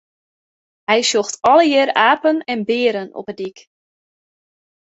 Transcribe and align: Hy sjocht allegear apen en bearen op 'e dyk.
Hy 0.89 0.99
sjocht 1.09 1.41
allegear 1.51 1.89
apen 2.09 2.37
en 2.51 2.59
bearen 2.69 3.13
op 3.19 3.27
'e 3.29 3.35
dyk. 3.39 3.57